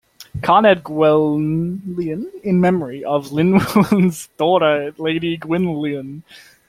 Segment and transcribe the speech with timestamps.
[0.39, 6.23] Carnedd Gwenllian in memory of Llywelyn's daughter Lady Gwenllian.